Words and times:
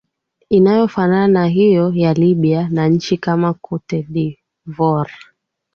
inayofanana 0.49 1.27
na 1.27 1.47
hiyo 1.47 1.91
ya 1.95 2.13
libya 2.13 2.69
na 2.69 2.87
nchi 2.87 3.17
kama 3.17 3.53
cote 3.53 4.05
de 4.09 4.37
voire 4.65 5.13